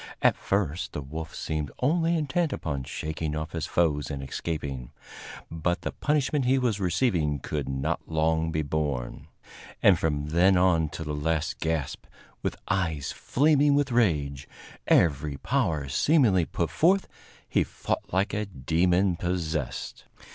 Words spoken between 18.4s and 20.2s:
demon possessed.